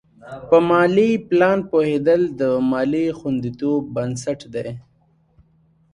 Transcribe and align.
په 0.47 0.57
مالي 0.69 1.11
پلان 1.27 1.59
پوهېدل 1.71 2.21
د 2.39 2.41
مالي 2.71 3.05
خوندیتوب 3.17 3.81
بنسټ 3.95 4.39
دی. 4.53 4.69